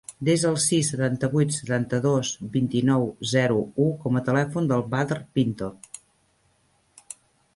[0.27, 5.71] Desa el sis, setanta-vuit, setanta-dos, vint-i-nou, zero, u com a telèfon del Badr Pinto.